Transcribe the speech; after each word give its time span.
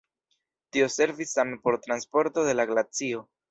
Tio 0.77 0.87
servis 0.93 1.33
same 1.37 1.59
por 1.67 1.79
transporto 1.85 2.43
de 2.51 2.55
la 2.59 2.65
glacio. 2.75 3.25